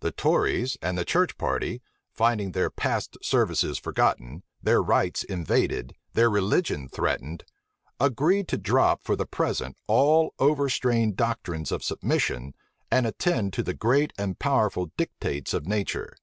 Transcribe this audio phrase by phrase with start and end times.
[0.00, 6.30] The tories and the church party, finding their past services forgotten, their rights invaded, their
[6.30, 7.44] religion threatened,
[8.00, 12.54] agreed to drop for the present all overstrained doctrines of submission,
[12.90, 16.16] and attend to the great and powerful dictates of nature.